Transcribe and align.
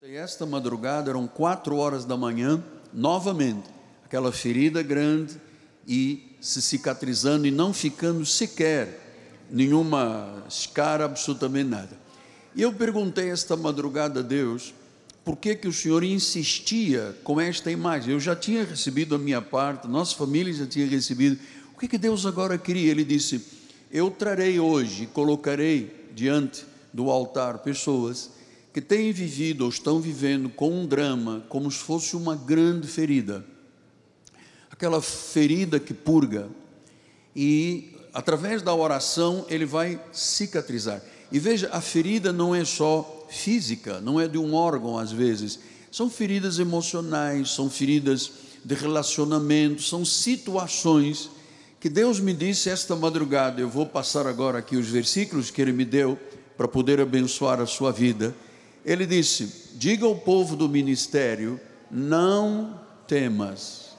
E 0.00 0.14
esta 0.14 0.46
madrugada 0.46 1.10
eram 1.10 1.26
quatro 1.26 1.76
horas 1.76 2.04
da 2.04 2.16
manhã, 2.16 2.62
novamente, 2.92 3.68
aquela 4.04 4.30
ferida 4.30 4.80
grande 4.80 5.34
e 5.88 6.36
se 6.40 6.62
cicatrizando 6.62 7.48
e 7.48 7.50
não 7.50 7.74
ficando 7.74 8.24
sequer 8.24 9.46
nenhuma 9.50 10.44
escara, 10.48 11.04
absolutamente 11.04 11.68
nada. 11.68 11.98
E 12.54 12.62
eu 12.62 12.72
perguntei 12.72 13.28
esta 13.28 13.56
madrugada 13.56 14.20
a 14.20 14.22
Deus, 14.22 14.72
por 15.24 15.36
que 15.36 15.56
que 15.56 15.66
o 15.66 15.72
Senhor 15.72 16.04
insistia 16.04 17.16
com 17.24 17.40
esta 17.40 17.68
imagem? 17.68 18.12
Eu 18.12 18.20
já 18.20 18.36
tinha 18.36 18.62
recebido 18.62 19.16
a 19.16 19.18
minha 19.18 19.42
parte, 19.42 19.88
nossa 19.88 20.14
família 20.14 20.52
já 20.52 20.66
tinha 20.66 20.86
recebido. 20.86 21.40
O 21.74 21.78
que 21.80 21.88
que 21.88 21.98
Deus 21.98 22.24
agora 22.24 22.56
queria? 22.56 22.92
Ele 22.92 23.04
disse: 23.04 23.44
Eu 23.90 24.12
trarei 24.12 24.60
hoje, 24.60 25.08
colocarei 25.08 26.08
diante 26.14 26.64
do 26.94 27.10
altar 27.10 27.58
pessoas 27.58 28.37
que 28.72 28.80
têm 28.80 29.12
vivido 29.12 29.62
ou 29.62 29.70
estão 29.70 30.00
vivendo 30.00 30.48
com 30.48 30.70
um 30.70 30.86
drama 30.86 31.44
como 31.48 31.70
se 31.70 31.78
fosse 31.78 32.14
uma 32.16 32.36
grande 32.36 32.86
ferida. 32.86 33.44
Aquela 34.70 35.00
ferida 35.00 35.80
que 35.80 35.94
purga 35.94 36.48
e 37.34 37.94
através 38.12 38.62
da 38.62 38.74
oração 38.74 39.44
ele 39.48 39.64
vai 39.64 40.00
cicatrizar. 40.12 41.02
E 41.30 41.38
veja, 41.38 41.68
a 41.72 41.80
ferida 41.80 42.32
não 42.32 42.54
é 42.54 42.64
só 42.64 43.26
física, 43.28 44.00
não 44.00 44.20
é 44.20 44.26
de 44.26 44.38
um 44.38 44.54
órgão 44.54 44.98
às 44.98 45.12
vezes, 45.12 45.58
são 45.90 46.08
feridas 46.08 46.58
emocionais, 46.58 47.50
são 47.50 47.68
feridas 47.68 48.30
de 48.64 48.74
relacionamento, 48.74 49.82
são 49.82 50.04
situações 50.04 51.30
que 51.80 51.88
Deus 51.88 52.18
me 52.18 52.34
disse 52.34 52.68
esta 52.68 52.96
madrugada. 52.96 53.60
Eu 53.60 53.68
vou 53.68 53.86
passar 53.86 54.26
agora 54.26 54.58
aqui 54.58 54.76
os 54.76 54.88
versículos 54.88 55.50
que 55.50 55.62
Ele 55.62 55.72
me 55.72 55.84
deu 55.84 56.18
para 56.56 56.66
poder 56.66 57.00
abençoar 57.00 57.60
a 57.60 57.66
sua 57.66 57.92
vida. 57.92 58.34
Ele 58.88 59.04
disse: 59.04 59.74
Diga 59.74 60.06
ao 60.06 60.16
povo 60.16 60.56
do 60.56 60.66
ministério, 60.66 61.60
não 61.90 62.80
temas, 63.06 63.90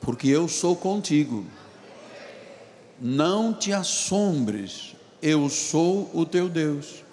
porque 0.00 0.26
eu 0.26 0.48
sou 0.48 0.74
contigo. 0.74 1.46
Não 3.00 3.54
te 3.54 3.72
assombres, 3.72 4.96
eu 5.22 5.48
sou 5.48 6.10
o 6.12 6.26
teu 6.26 6.48
Deus. 6.48 7.04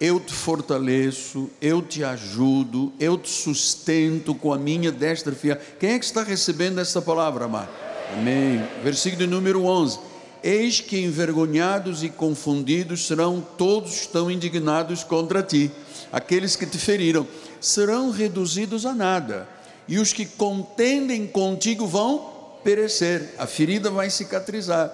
Eu 0.00 0.18
te 0.18 0.32
fortaleço, 0.32 1.50
eu 1.60 1.82
te 1.82 2.02
ajudo, 2.02 2.90
eu 2.98 3.18
te 3.18 3.28
sustento 3.28 4.34
com 4.34 4.54
a 4.54 4.58
minha 4.58 4.90
destra 4.90 5.34
fiel. 5.34 5.58
Quem 5.78 5.90
é 5.90 5.98
que 5.98 6.04
está 6.06 6.22
recebendo 6.22 6.80
essa 6.80 7.02
palavra, 7.02 7.44
amado? 7.44 7.68
Amém. 8.16 8.62
Versículo 8.82 9.26
número 9.26 9.64
11. 9.64 10.09
Eis 10.42 10.80
que 10.80 10.98
envergonhados 10.98 12.02
e 12.02 12.08
confundidos 12.08 13.06
serão 13.06 13.44
todos 13.58 13.90
que 13.90 14.00
estão 14.00 14.30
indignados 14.30 15.04
contra 15.04 15.42
ti. 15.42 15.70
Aqueles 16.10 16.56
que 16.56 16.64
te 16.64 16.78
feriram 16.78 17.26
serão 17.60 18.10
reduzidos 18.10 18.86
a 18.86 18.94
nada, 18.94 19.46
e 19.86 19.98
os 19.98 20.12
que 20.12 20.24
contendem 20.24 21.26
contigo 21.26 21.86
vão 21.86 22.58
perecer. 22.64 23.34
A 23.38 23.46
ferida 23.46 23.90
vai 23.90 24.08
cicatrizar. 24.08 24.90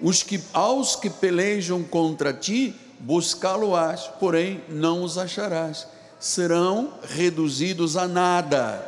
Os 0.00 0.22
que 0.22 0.40
aos 0.52 0.96
que 0.96 1.08
pelejam 1.08 1.82
contra 1.82 2.32
ti, 2.32 2.74
buscá-lo-ás, 3.00 4.10
porém 4.20 4.60
não 4.68 5.02
os 5.02 5.16
acharás. 5.16 5.86
Serão 6.20 6.94
reduzidos 7.02 7.96
a 7.96 8.06
nada, 8.06 8.84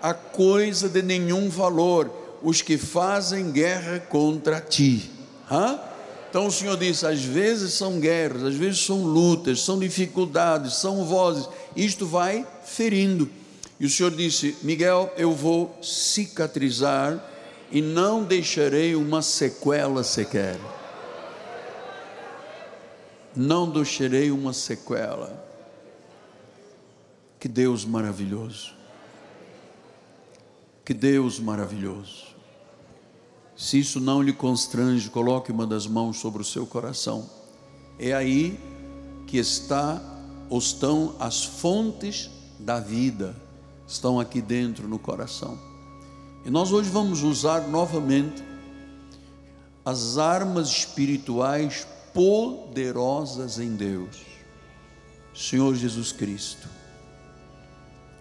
a 0.00 0.14
coisa 0.14 0.88
de 0.88 1.02
nenhum 1.02 1.48
valor, 1.48 2.38
os 2.42 2.62
que 2.62 2.78
fazem 2.78 3.50
guerra 3.50 3.98
contra 3.98 4.60
ti. 4.60 5.19
Hã? 5.50 5.80
Então 6.30 6.46
o 6.46 6.50
Senhor 6.50 6.76
disse: 6.76 7.04
às 7.04 7.20
vezes 7.22 7.74
são 7.74 7.98
guerras, 7.98 8.44
às 8.44 8.54
vezes 8.54 8.80
são 8.84 9.02
lutas, 9.02 9.62
são 9.62 9.78
dificuldades, 9.78 10.74
são 10.74 11.04
vozes, 11.04 11.48
isto 11.74 12.06
vai 12.06 12.46
ferindo. 12.64 13.28
E 13.78 13.86
o 13.86 13.90
Senhor 13.90 14.10
disse: 14.10 14.56
Miguel, 14.62 15.12
eu 15.16 15.32
vou 15.32 15.76
cicatrizar 15.82 17.18
e 17.72 17.82
não 17.82 18.22
deixarei 18.22 18.94
uma 18.94 19.22
sequela 19.22 20.04
sequer. 20.04 20.58
Não 23.34 23.70
deixarei 23.70 24.30
uma 24.30 24.52
sequela. 24.52 25.48
Que 27.38 27.48
Deus 27.48 27.84
maravilhoso. 27.84 28.74
Que 30.84 30.92
Deus 30.92 31.40
maravilhoso. 31.40 32.36
Se 33.60 33.78
isso 33.78 34.00
não 34.00 34.22
lhe 34.22 34.32
constrange, 34.32 35.10
coloque 35.10 35.52
uma 35.52 35.66
das 35.66 35.86
mãos 35.86 36.16
sobre 36.16 36.40
o 36.40 36.44
seu 36.44 36.66
coração. 36.66 37.28
É 37.98 38.14
aí 38.14 38.58
que 39.26 39.36
está 39.36 40.00
ou 40.48 40.58
estão 40.58 41.14
as 41.20 41.44
fontes 41.44 42.30
da 42.58 42.80
vida, 42.80 43.36
estão 43.86 44.18
aqui 44.18 44.40
dentro 44.40 44.88
no 44.88 44.98
coração. 44.98 45.58
E 46.42 46.48
nós 46.48 46.72
hoje 46.72 46.88
vamos 46.88 47.22
usar 47.22 47.68
novamente 47.68 48.42
as 49.84 50.16
armas 50.16 50.70
espirituais 50.70 51.86
poderosas 52.14 53.58
em 53.58 53.76
Deus. 53.76 54.22
Senhor 55.34 55.74
Jesus 55.74 56.12
Cristo, 56.12 56.66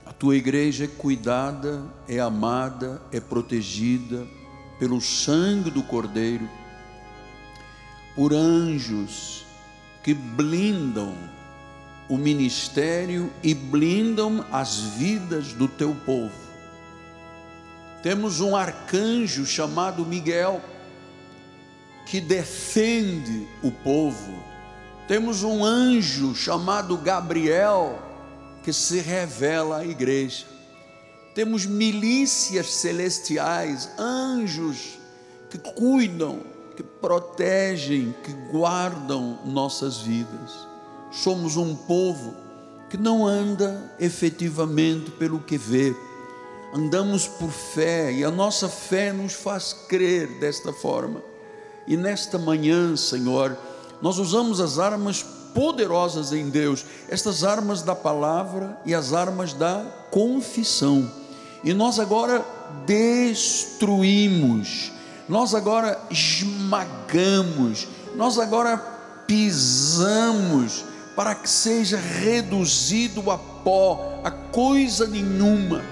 a 0.06 0.11
tua 0.11 0.35
igreja 0.35 0.83
é 0.83 0.88
cuidada, 0.88 1.81
é 2.09 2.19
amada, 2.19 3.01
é 3.09 3.21
protegida 3.21 4.27
pelo 4.79 5.01
sangue 5.01 5.69
do 5.69 5.84
Cordeiro, 5.84 6.50
por 8.16 8.34
anjos 8.34 9.45
que 10.01 10.13
blindam 10.13 11.13
o 12.07 12.17
ministério 12.17 13.31
e 13.44 13.53
blindam 13.53 14.44
as 14.51 14.79
vidas 14.79 15.53
do 15.53 15.68
teu 15.68 15.94
povo 15.94 16.50
temos 18.01 18.39
um 18.39 18.56
arcanjo 18.56 19.45
chamado 19.45 20.06
Miguel, 20.06 20.62
que 22.06 22.22
defende 22.22 23.45
o 23.62 23.72
povo. 23.72 24.41
Temos 25.07 25.44
um 25.44 25.66
anjo 25.66 26.34
chamado 26.34 26.97
Gabriel, 26.97 28.00
que 28.63 28.72
se 28.72 29.00
revela 29.00 29.79
à 29.79 29.85
igreja. 29.85 30.45
Temos 31.34 31.66
milícias 31.66 32.73
celestiais, 32.73 33.90
anjos 33.97 35.00
que 35.50 35.57
cuidam, 35.57 36.41
que 36.75 36.84
protegem, 36.84 38.16
que 38.23 38.31
guardam 38.51 39.39
nossas 39.45 39.97
vidas. 39.97 40.68
Somos 41.12 41.57
um 41.57 41.75
povo 41.75 42.35
que 42.89 42.97
não 42.97 43.25
anda 43.25 43.94
efetivamente 44.00 45.12
pelo 45.12 45.39
que 45.39 45.57
vê, 45.57 45.95
andamos 46.73 47.28
por 47.28 47.51
fé 47.51 48.12
e 48.12 48.23
a 48.23 48.31
nossa 48.31 48.68
fé 48.68 49.13
nos 49.13 49.34
faz 49.34 49.73
crer 49.88 50.39
desta 50.39 50.73
forma. 50.73 51.22
E 51.88 51.95
nesta 51.97 52.38
manhã, 52.38 52.95
Senhor, 52.95 53.57
nós 54.01 54.18
usamos 54.18 54.59
as 54.59 54.78
armas 54.78 55.25
poderosas 55.53 56.33
em 56.33 56.49
Deus, 56.49 56.85
estas 57.07 57.43
armas 57.43 57.81
da 57.81 57.95
palavra 57.95 58.77
e 58.85 58.93
as 58.93 59.13
armas 59.13 59.53
da 59.53 59.83
confissão. 60.11 61.09
E 61.63 61.73
nós 61.73 61.99
agora 61.99 62.45
destruímos, 62.85 64.91
nós 65.27 65.53
agora 65.53 65.99
esmagamos, 66.09 67.88
nós 68.15 68.39
agora 68.39 68.77
pisamos 69.27 70.85
para 71.15 71.35
que 71.35 71.49
seja 71.49 71.97
reduzido 71.97 73.29
a 73.29 73.38
pó, 73.38 74.21
a 74.23 74.31
coisa 74.31 75.05
nenhuma 75.05 75.83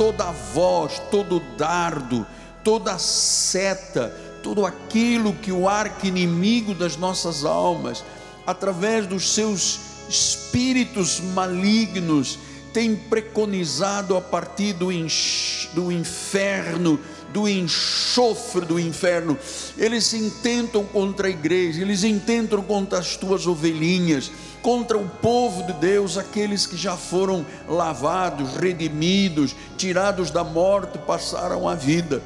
toda 0.00 0.32
voz, 0.32 0.98
todo 1.10 1.42
dardo, 1.58 2.26
toda 2.64 2.98
seta, 2.98 4.08
tudo 4.42 4.64
aquilo 4.64 5.34
que 5.34 5.52
o 5.52 5.68
arco 5.68 6.06
inimigo 6.06 6.74
das 6.74 6.96
nossas 6.96 7.44
almas, 7.44 8.02
através 8.46 9.06
dos 9.06 9.34
seus 9.34 9.80
espíritos 10.08 11.20
malignos, 11.20 12.38
tem 12.72 12.94
preconizado 12.94 14.16
a 14.16 14.20
partir 14.20 14.72
do, 14.74 14.88
do 15.72 15.90
inferno, 15.90 17.00
do 17.32 17.48
enxofre 17.48 18.64
do 18.64 18.78
inferno. 18.78 19.38
Eles 19.76 20.12
intentam 20.12 20.84
contra 20.84 21.26
a 21.28 21.30
igreja, 21.30 21.82
eles 21.82 22.04
intentam 22.04 22.62
contra 22.62 22.98
as 22.98 23.16
tuas 23.16 23.46
ovelhinhas 23.46 24.30
contra 24.62 24.98
o 24.98 25.08
povo 25.08 25.62
de 25.64 25.72
Deus, 25.74 26.18
aqueles 26.18 26.66
que 26.66 26.76
já 26.76 26.96
foram 26.96 27.44
lavados, 27.68 28.56
redimidos, 28.56 29.54
tirados 29.76 30.30
da 30.30 30.44
morte, 30.44 30.98
passaram 30.98 31.68
a 31.68 31.74
vida. 31.74 32.22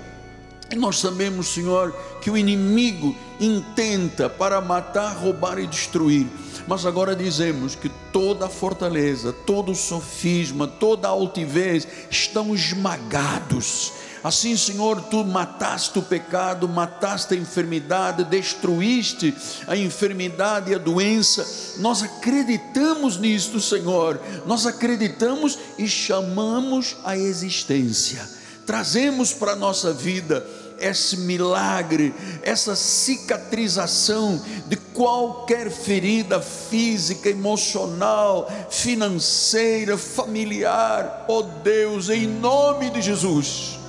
Nós 0.74 0.98
sabemos, 0.98 1.48
Senhor, 1.48 1.94
que 2.20 2.30
o 2.30 2.36
inimigo 2.36 3.14
intenta 3.40 4.28
para 4.28 4.60
matar, 4.60 5.16
roubar 5.16 5.58
e 5.58 5.66
destruir. 5.66 6.26
Mas 6.66 6.86
agora 6.86 7.14
dizemos 7.14 7.74
que 7.74 7.90
toda 8.12 8.46
a 8.46 8.50
fortaleza, 8.50 9.32
todo 9.32 9.72
o 9.72 9.76
sofisma, 9.76 10.66
toda 10.66 11.08
a 11.08 11.10
altivez 11.10 11.86
estão 12.10 12.54
esmagados 12.54 13.92
Assim, 14.24 14.56
Senhor, 14.56 15.02
tu 15.02 15.22
mataste 15.22 15.98
o 15.98 16.02
pecado, 16.02 16.66
mataste 16.66 17.34
a 17.34 17.36
enfermidade, 17.36 18.24
destruíste 18.24 19.34
a 19.66 19.76
enfermidade 19.76 20.72
e 20.72 20.74
a 20.74 20.78
doença. 20.78 21.76
Nós 21.78 22.02
acreditamos 22.02 23.18
nisto, 23.18 23.60
Senhor. 23.60 24.18
Nós 24.46 24.64
acreditamos 24.64 25.58
e 25.76 25.86
chamamos 25.86 26.96
a 27.04 27.18
existência. 27.18 28.26
Trazemos 28.64 29.34
para 29.34 29.52
a 29.52 29.56
nossa 29.56 29.92
vida 29.92 30.46
esse 30.78 31.16
milagre, 31.18 32.14
essa 32.42 32.74
cicatrização 32.76 34.40
de 34.66 34.76
qualquer 34.76 35.70
ferida 35.70 36.40
física, 36.40 37.28
emocional, 37.28 38.50
financeira, 38.70 39.96
familiar. 39.96 41.24
Oh 41.28 41.42
Deus, 41.42 42.08
em 42.08 42.26
nome 42.26 42.90
de 42.90 43.02
Jesus 43.02 43.84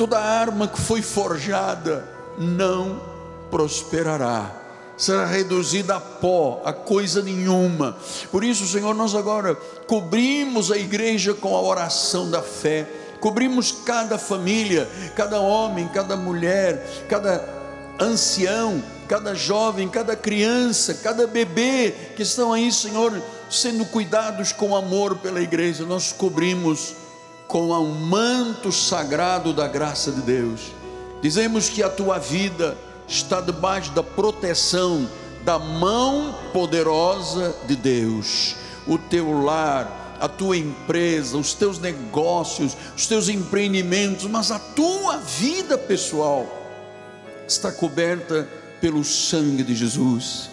toda 0.00 0.18
arma 0.18 0.66
que 0.66 0.80
foi 0.80 1.02
forjada 1.02 2.08
não 2.38 3.02
prosperará, 3.50 4.50
será 4.96 5.26
reduzida 5.26 5.96
a 5.96 6.00
pó, 6.00 6.62
a 6.64 6.72
coisa 6.72 7.20
nenhuma. 7.20 7.94
Por 8.30 8.42
isso, 8.42 8.66
Senhor, 8.66 8.94
nós 8.94 9.14
agora 9.14 9.54
cobrimos 9.86 10.72
a 10.72 10.78
igreja 10.78 11.34
com 11.34 11.54
a 11.54 11.60
oração 11.60 12.30
da 12.30 12.40
fé, 12.40 12.88
cobrimos 13.20 13.70
cada 13.70 14.18
família, 14.18 14.88
cada 15.14 15.40
homem, 15.40 15.86
cada 15.88 16.16
mulher, 16.16 17.04
cada 17.08 17.44
ancião, 18.00 18.82
cada 19.06 19.34
jovem, 19.34 19.88
cada 19.88 20.16
criança, 20.16 20.94
cada 20.94 21.26
bebê 21.26 21.94
que 22.16 22.22
estão 22.22 22.52
aí, 22.52 22.72
Senhor, 22.72 23.20
sendo 23.50 23.84
cuidados 23.84 24.52
com 24.52 24.74
amor 24.74 25.16
pela 25.18 25.40
igreja. 25.40 25.84
Nós 25.84 26.12
cobrimos 26.12 26.94
com 27.46 27.72
um 27.72 27.94
manto 27.94 28.70
sagrado 28.70 29.52
da 29.52 29.66
graça 29.66 30.12
de 30.12 30.22
Deus. 30.22 30.72
Dizemos 31.20 31.68
que 31.68 31.82
a 31.82 31.90
tua 31.90 32.18
vida 32.18 32.76
está 33.06 33.40
debaixo 33.40 33.90
da 33.90 34.02
proteção 34.02 35.08
da 35.44 35.58
mão 35.58 36.34
poderosa 36.52 37.54
de 37.66 37.74
Deus. 37.76 38.54
O 38.86 38.96
teu 38.96 39.42
lar, 39.42 40.09
a 40.20 40.28
tua 40.28 40.56
empresa, 40.56 41.36
os 41.36 41.54
teus 41.54 41.78
negócios, 41.78 42.76
os 42.96 43.06
teus 43.06 43.28
empreendimentos, 43.28 44.26
mas 44.26 44.50
a 44.50 44.58
tua 44.58 45.16
vida 45.16 45.78
pessoal 45.78 46.46
está 47.48 47.72
coberta 47.72 48.48
pelo 48.80 49.02
sangue 49.02 49.62
de 49.62 49.74
Jesus. 49.74 50.50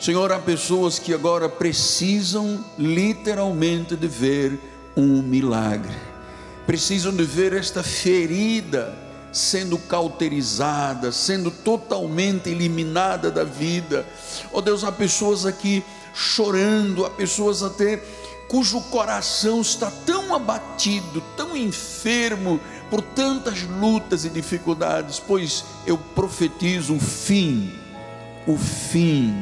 Senhor, 0.00 0.30
há 0.32 0.38
pessoas 0.38 0.98
que 0.98 1.12
agora 1.12 1.48
precisam 1.48 2.64
literalmente 2.78 3.96
de 3.96 4.06
ver 4.06 4.58
um 4.96 5.20
milagre 5.22 6.08
precisam 6.68 7.16
de 7.16 7.24
ver 7.24 7.54
esta 7.54 7.82
ferida 7.82 8.94
sendo 9.32 9.78
cauterizada, 9.78 11.10
sendo 11.10 11.50
totalmente 11.50 12.50
eliminada 12.50 13.30
da 13.30 13.42
vida. 13.42 14.04
Oh 14.52 14.60
Deus, 14.60 14.84
há 14.84 14.92
pessoas 14.92 15.46
aqui 15.46 15.82
chorando, 16.12 17.06
há 17.06 17.10
pessoas 17.10 17.62
até 17.62 17.96
cujo 18.48 18.80
coração 18.82 19.60
está 19.60 19.90
tão 20.06 20.34
abatido, 20.34 21.22
tão 21.36 21.56
enfermo 21.56 22.58
por 22.90 23.02
tantas 23.02 23.62
lutas 23.62 24.24
e 24.24 24.30
dificuldades, 24.30 25.20
pois 25.20 25.64
eu 25.86 25.98
profetizo 25.98 26.96
o 26.96 27.00
fim, 27.00 27.72
o 28.46 28.56
fim 28.56 29.34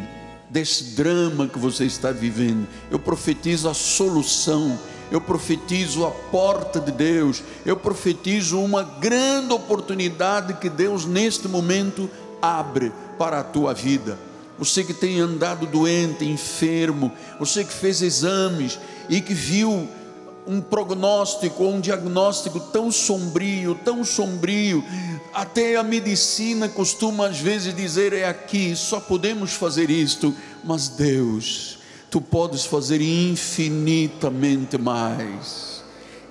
desse 0.51 0.97
drama 0.97 1.47
que 1.47 1.59
você 1.59 1.85
está 1.85 2.11
vivendo. 2.11 2.67
Eu 2.91 2.99
profetizo 2.99 3.69
a 3.69 3.75
solução 3.75 4.79
eu 5.11 5.21
profetizo 5.21 6.05
a 6.05 6.11
porta 6.11 6.81
de 6.81 6.91
Deus, 6.91 7.43
eu 7.65 7.77
profetizo 7.77 8.61
uma 8.61 8.83
grande 8.83 9.53
oportunidade 9.53 10.55
que 10.55 10.69
Deus 10.69 11.05
neste 11.05 11.47
momento 11.47 12.11
abre 12.43 12.93
para 13.19 13.41
a 13.41 13.45
tua 13.45 13.73
vida. 13.73 14.19
Você 14.59 14.83
que 14.83 14.95
tem 14.95 15.21
andado 15.21 15.67
doente, 15.67 16.25
enfermo, 16.25 17.13
você 17.39 17.65
que 17.65 17.73
fez 17.73 18.03
exames 18.03 18.79
e 19.09 19.21
que 19.21 19.35
viu 19.35 19.89
um 20.47 20.61
prognóstico 20.61 21.65
ou 21.65 21.75
um 21.75 21.81
diagnóstico 21.81 22.61
tão 22.61 22.91
sombrio, 22.91 23.75
tão 23.85 24.05
sombrio, 24.05 24.83
até 25.35 25.77
a 25.77 25.83
medicina 25.83 26.69
costuma 26.69 27.27
às 27.27 27.39
vezes 27.39 27.75
dizer 27.75 28.13
é 28.13 28.27
aqui, 28.27 28.75
só 28.77 29.01
podemos 29.01 29.53
fazer 29.53 29.91
isto, 29.91 30.35
mas 30.65 30.89
Deus 30.89 31.77
tu 32.11 32.21
podes 32.21 32.65
fazer 32.65 33.01
infinitamente 33.03 34.79
mais, 34.79 35.83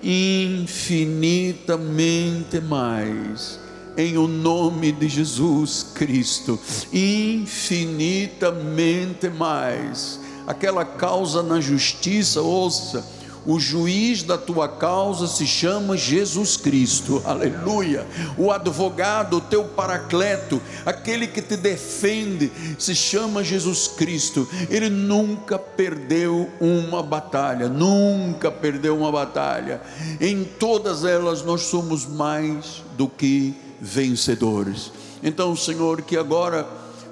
infinitamente 0.01 2.59
mais, 2.59 3.59
em 3.97 4.17
o 4.17 4.27
nome 4.27 4.91
de 4.91 5.07
Jesus 5.07 5.85
Cristo, 5.93 6.59
infinitamente 6.91 9.29
mais. 9.29 10.19
Aquela 10.45 10.83
causa 10.85 11.41
na 11.41 11.59
justiça, 11.59 12.39
ouça, 12.41 13.03
o 13.45 13.59
juiz 13.59 14.23
da 14.23 14.39
tua 14.39 14.67
causa 14.67 15.27
se 15.27 15.45
chama 15.45 15.95
Jesus 15.95 16.57
Cristo, 16.57 17.21
aleluia. 17.23 18.07
O 18.37 18.51
advogado, 18.51 19.37
o 19.37 19.41
teu 19.41 19.65
paracleto, 19.65 20.59
aquele 20.83 21.27
que 21.27 21.43
te 21.43 21.55
defende, 21.55 22.51
se 22.79 22.95
chama 22.95 23.43
Jesus 23.43 23.87
Cristo. 23.87 24.49
Ele 24.67 24.89
nunca 24.89 25.59
perdeu 25.59 26.49
uma 26.59 27.03
batalha, 27.03 27.69
nunca 27.69 28.49
perdeu 28.49 28.97
uma 28.97 29.11
batalha. 29.11 29.79
Em 30.19 30.43
todas 30.43 31.05
elas 31.05 31.43
nós 31.43 31.61
somos 31.61 32.07
mais 32.07 32.83
do 32.97 33.07
que 33.07 33.53
vencedores. 33.79 34.91
Então, 35.23 35.55
Senhor, 35.55 36.01
que 36.01 36.17
agora, 36.17 36.67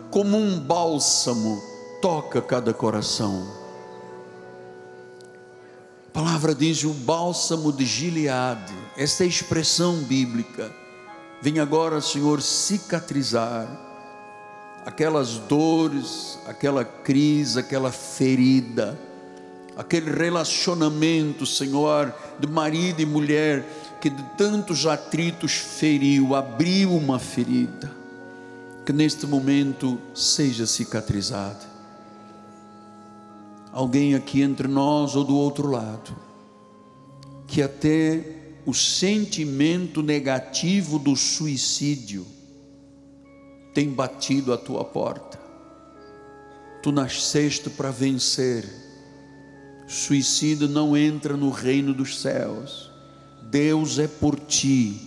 como 0.09 0.37
um 0.37 0.59
bálsamo, 0.59 1.61
toca 2.01 2.41
cada 2.41 2.73
coração 2.73 3.63
a 6.13 6.19
palavra 6.21 6.53
diz 6.53 6.83
o 6.83 6.93
bálsamo 6.93 7.73
de 7.73 7.83
Gileade, 7.85 8.71
esta 8.95 9.23
é 9.23 9.27
expressão 9.27 9.95
bíblica. 10.03 10.71
Vem 11.41 11.59
agora, 11.59 11.99
Senhor, 12.01 12.39
cicatrizar 12.39 13.67
aquelas 14.85 15.39
dores, 15.39 16.37
aquela 16.45 16.85
crise, 16.85 17.59
aquela 17.59 17.91
ferida, 17.91 18.95
aquele 19.75 20.11
relacionamento, 20.11 21.47
Senhor, 21.47 22.13
de 22.39 22.45
marido 22.45 23.01
e 23.01 23.07
mulher 23.07 23.65
que 24.03 24.09
de 24.09 24.21
tantos 24.37 24.85
atritos 24.85 25.53
feriu, 25.53 26.35
abriu 26.35 26.91
uma 26.91 27.17
ferida, 27.17 27.89
que 28.85 28.91
neste 28.91 29.25
momento 29.25 29.97
seja 30.13 30.67
cicatrizada 30.67 31.73
alguém 33.73 34.13
aqui 34.13 34.41
entre 34.41 34.67
nós 34.67 35.15
ou 35.15 35.23
do 35.23 35.35
outro 35.35 35.67
lado, 35.67 36.15
que 37.47 37.61
até 37.61 38.23
o 38.65 38.73
sentimento 38.73 40.03
negativo 40.03 40.99
do 40.99 41.15
suicídio 41.15 42.25
tem 43.73 43.89
batido 43.89 44.53
a 44.53 44.57
tua 44.57 44.85
porta. 44.85 45.39
Tu 46.83 46.91
nasceste 46.91 47.69
para 47.69 47.89
vencer. 47.89 48.69
Suicídio 49.87 50.67
não 50.67 50.95
entra 50.95 51.35
no 51.35 51.49
reino 51.49 51.93
dos 51.93 52.21
céus. 52.21 52.92
Deus 53.53 53.99
é 53.99 54.07
por 54.07 54.39
ti. 54.39 54.99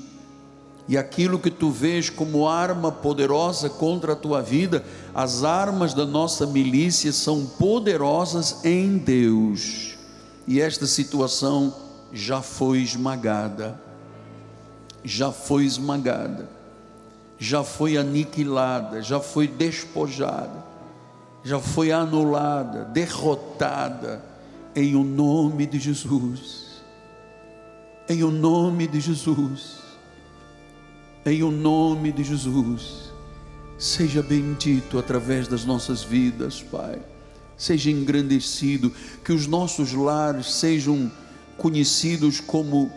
E 0.88 0.96
aquilo 0.96 1.36
que 1.36 1.50
tu 1.50 1.68
vês 1.68 2.08
como 2.08 2.46
arma 2.46 2.92
poderosa 2.92 3.68
contra 3.68 4.12
a 4.12 4.16
tua 4.16 4.40
vida, 4.40 4.84
as 5.12 5.42
armas 5.42 5.92
da 5.92 6.06
nossa 6.06 6.46
milícia 6.46 7.12
são 7.12 7.44
poderosas 7.44 8.64
em 8.64 8.98
Deus. 8.98 9.96
E 10.46 10.60
esta 10.60 10.86
situação 10.86 11.74
já 12.12 12.40
foi 12.40 12.82
esmagada, 12.82 13.80
já 15.02 15.32
foi 15.32 15.64
esmagada, 15.64 16.48
já 17.36 17.64
foi 17.64 17.96
aniquilada, 17.96 19.02
já 19.02 19.18
foi 19.18 19.48
despojada, 19.48 20.64
já 21.42 21.58
foi 21.58 21.90
anulada, 21.90 22.84
derrotada, 22.84 24.24
em 24.72 24.94
o 24.94 25.02
nome 25.02 25.66
de 25.66 25.80
Jesus. 25.80 26.65
Em 28.08 28.22
o 28.22 28.30
nome 28.30 28.86
de 28.86 29.00
Jesus 29.00 29.86
em 31.26 31.42
o 31.42 31.50
nome 31.50 32.12
de 32.12 32.22
Jesus. 32.22 33.12
Seja 33.76 34.22
bendito 34.22 34.98
através 34.98 35.48
das 35.48 35.64
nossas 35.64 36.02
vidas, 36.02 36.62
Pai. 36.62 37.00
Seja 37.56 37.90
engrandecido, 37.90 38.92
que 39.24 39.32
os 39.32 39.46
nossos 39.46 39.92
lares 39.92 40.54
sejam 40.54 41.10
conhecidos 41.58 42.38
como 42.38 42.90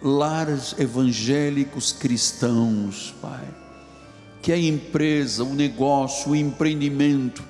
lares 0.00 0.74
evangélicos 0.78 1.92
cristãos, 1.92 3.14
Pai. 3.20 3.48
Que 4.40 4.52
a 4.52 4.58
empresa, 4.58 5.42
o 5.44 5.54
negócio, 5.54 6.32
o 6.32 6.36
empreendimento 6.36 7.42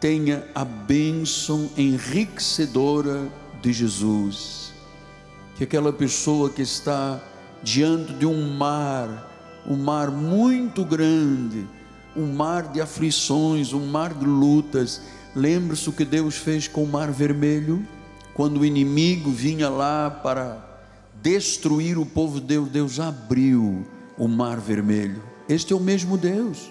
tenha 0.00 0.46
a 0.54 0.64
bênção 0.64 1.70
enriquecedora 1.76 3.30
de 3.60 3.72
Jesus. 3.72 4.65
Que 5.56 5.64
aquela 5.64 5.92
pessoa 5.92 6.50
que 6.50 6.62
está 6.62 7.20
diante 7.62 8.12
de 8.12 8.26
um 8.26 8.56
mar, 8.56 9.32
um 9.66 9.76
mar 9.76 10.10
muito 10.10 10.84
grande, 10.84 11.66
um 12.14 12.32
mar 12.32 12.72
de 12.72 12.80
aflições, 12.80 13.72
um 13.72 13.86
mar 13.86 14.14
de 14.14 14.24
lutas. 14.24 15.00
Lembre-se 15.34 15.88
o 15.88 15.92
que 15.92 16.04
Deus 16.04 16.36
fez 16.36 16.68
com 16.68 16.84
o 16.84 16.88
mar 16.88 17.10
vermelho, 17.10 17.86
quando 18.34 18.60
o 18.60 18.64
inimigo 18.64 19.30
vinha 19.30 19.68
lá 19.68 20.10
para 20.10 20.80
destruir 21.22 21.98
o 21.98 22.06
povo 22.06 22.40
de 22.40 22.46
Deus, 22.46 22.68
Deus 22.68 23.00
abriu 23.00 23.86
o 24.16 24.28
mar 24.28 24.60
vermelho. 24.60 25.22
Este 25.48 25.72
é 25.72 25.76
o 25.76 25.80
mesmo 25.80 26.16
Deus. 26.16 26.70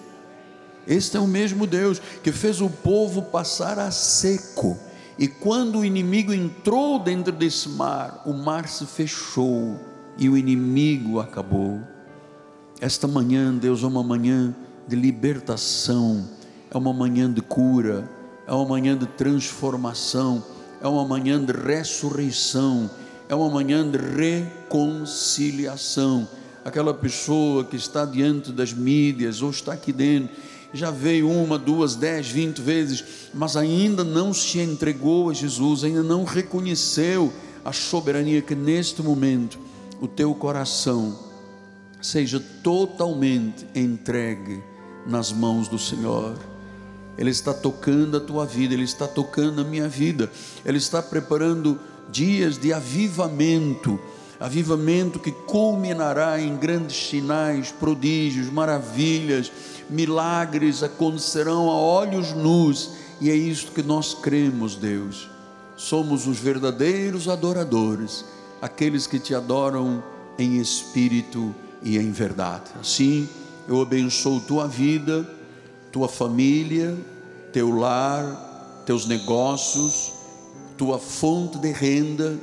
Este 0.87 1.17
é 1.17 1.19
o 1.19 1.27
mesmo 1.27 1.65
Deus 1.65 1.99
que 2.23 2.31
fez 2.31 2.61
o 2.61 2.69
povo 2.69 3.23
passar 3.23 3.79
a 3.79 3.89
seco. 3.91 4.77
E 5.17 5.27
quando 5.27 5.79
o 5.79 5.85
inimigo 5.85 6.33
entrou 6.33 6.99
dentro 6.99 7.31
desse 7.31 7.69
mar, 7.69 8.21
o 8.25 8.33
mar 8.33 8.67
se 8.67 8.85
fechou 8.85 9.79
e 10.17 10.29
o 10.29 10.37
inimigo 10.37 11.19
acabou. 11.19 11.79
Esta 12.81 13.07
manhã, 13.07 13.53
Deus, 13.53 13.83
é 13.83 13.87
uma 13.87 14.03
manhã 14.03 14.53
de 14.87 14.95
libertação, 14.95 16.27
é 16.69 16.77
uma 16.77 16.93
manhã 16.93 17.31
de 17.31 17.41
cura, 17.41 18.09
é 18.45 18.51
uma 18.51 18.65
manhã 18.65 18.97
de 18.97 19.05
transformação, 19.05 20.43
é 20.81 20.87
uma 20.87 21.05
manhã 21.05 21.41
de 21.43 21.53
ressurreição, 21.53 22.89
é 23.29 23.35
uma 23.35 23.49
manhã 23.49 23.89
de 23.89 23.97
reconciliação. 23.97 26.27
Aquela 26.65 26.93
pessoa 26.93 27.63
que 27.63 27.77
está 27.77 28.05
diante 28.05 28.51
das 28.51 28.73
mídias 28.73 29.41
ou 29.41 29.49
está 29.49 29.71
aqui 29.73 29.93
dentro, 29.93 30.35
já 30.75 30.91
veio 30.91 31.29
uma, 31.29 31.57
duas, 31.57 31.95
dez, 31.95 32.29
vinte 32.29 32.61
vezes, 32.61 33.03
mas 33.33 33.55
ainda 33.55 34.03
não 34.03 34.33
se 34.33 34.59
entregou 34.59 35.29
a 35.29 35.33
Jesus, 35.33 35.83
ainda 35.83 36.03
não 36.03 36.23
reconheceu 36.23 37.31
a 37.63 37.71
soberania 37.71 38.41
que 38.41 38.53
neste 38.53 39.01
momento 39.01 39.57
o 40.01 40.07
teu 40.07 40.33
coração 40.35 41.17
seja 42.01 42.39
totalmente 42.61 43.65
entregue 43.73 44.61
nas 45.07 45.31
mãos 45.31 45.67
do 45.67 45.79
Senhor. 45.79 46.37
Ele 47.17 47.29
está 47.29 47.53
tocando 47.53 48.17
a 48.17 48.19
tua 48.19 48.45
vida, 48.45 48.73
Ele 48.73 48.83
está 48.83 49.07
tocando 49.07 49.61
a 49.61 49.63
minha 49.63 49.87
vida, 49.87 50.29
Ele 50.65 50.77
está 50.77 51.01
preparando 51.01 51.79
dias 52.11 52.57
de 52.57 52.73
avivamento, 52.73 53.99
avivamento 54.39 55.19
que 55.19 55.31
culminará 55.31 56.39
em 56.39 56.55
grandes 56.55 57.09
sinais, 57.09 57.71
prodígios, 57.71 58.49
maravilhas, 58.49 59.51
milagres 59.89 60.83
acontecerão 60.83 61.69
a 61.69 61.75
olhos 61.75 62.33
nus, 62.33 62.91
e 63.21 63.29
é 63.29 63.35
isto 63.35 63.71
que 63.71 63.81
nós 63.81 64.13
cremos, 64.13 64.75
Deus. 64.75 65.29
Somos 65.77 66.27
os 66.27 66.37
verdadeiros 66.37 67.27
adoradores, 67.27 68.25
aqueles 68.61 69.07
que 69.07 69.19
te 69.19 69.33
adoram 69.33 70.03
em 70.37 70.57
espírito 70.57 71.53
e 71.83 71.97
em 71.97 72.11
verdade. 72.11 72.71
Assim, 72.79 73.29
eu 73.67 73.81
abençoo 73.81 74.39
tua 74.41 74.67
vida, 74.67 75.27
tua 75.91 76.07
família, 76.07 76.97
teu 77.53 77.71
lar, 77.71 78.83
teus 78.85 79.05
negócios, 79.05 80.13
tua 80.77 80.99
fonte 80.99 81.57
de 81.57 81.71
renda. 81.71 82.37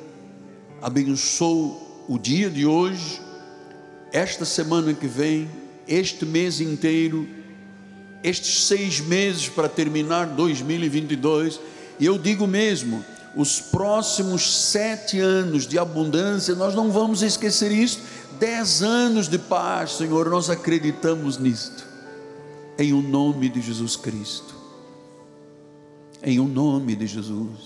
Abençoo 0.81 1.82
o 2.09 2.19
dia 2.19 2.51
de 2.51 2.67
hoje, 2.67 3.21
esta 4.13 4.45
semana 4.45 4.93
que 4.93 5.07
vem, 5.07 5.49
este 5.87 6.25
mês 6.25 6.61
inteiro, 6.61 7.29
estes 8.23 8.67
seis 8.67 9.01
meses 9.01 9.49
para 9.49 9.69
terminar 9.69 10.27
2022. 10.27 11.61
E 11.99 12.07
eu 12.07 12.19
digo 12.19 12.47
mesmo, 12.47 13.05
os 13.37 13.61
próximos 13.61 14.69
sete 14.69 15.19
anos 15.19 15.67
de 15.67 15.79
abundância, 15.79 16.55
nós 16.55 16.75
não 16.75 16.91
vamos 16.91 17.23
esquecer 17.23 17.73
isso. 17.73 18.01
Dez 18.39 18.83
anos 18.83 19.29
de 19.29 19.39
paz, 19.39 19.93
Senhor, 19.93 20.29
nós 20.29 20.51
acreditamos 20.51 21.39
nisto. 21.39 21.87
Em 22.79 22.93
o 22.93 23.01
nome 23.01 23.49
de 23.49 23.61
Jesus 23.61 23.97
Cristo. 23.97 24.55
Em 26.23 26.41
o 26.41 26.47
nome 26.47 26.97
de 26.97 27.07
Jesus. 27.07 27.59